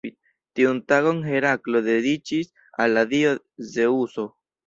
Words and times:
Tiun 0.59 0.77
tagon 0.91 1.19
Heraklo 1.25 1.81
dediĉis 1.89 2.49
al 2.85 2.97
la 2.99 3.03
dio 3.13 3.37
Zeŭso. 3.75 4.27